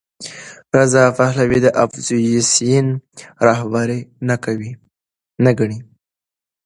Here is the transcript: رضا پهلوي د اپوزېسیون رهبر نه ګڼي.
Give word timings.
رضا 0.77 1.05
پهلوي 1.17 1.59
د 1.65 1.67
اپوزېسیون 1.83 2.87
رهبر 3.47 3.87
نه 5.45 5.49
ګڼي. 5.59 5.79